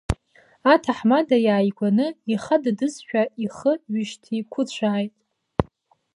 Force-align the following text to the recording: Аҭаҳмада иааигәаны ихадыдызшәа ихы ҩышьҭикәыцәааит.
Аҭаҳмада 0.73 1.37
иааигәаны 1.45 2.07
ихадыдызшәа 2.33 3.23
ихы 3.43 3.71
ҩышьҭикәыцәааит. 3.91 5.13